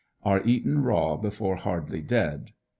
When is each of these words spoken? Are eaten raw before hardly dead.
Are 0.23 0.41
eaten 0.43 0.81
raw 0.81 1.15
before 1.15 1.57
hardly 1.57 2.01
dead. 2.01 2.53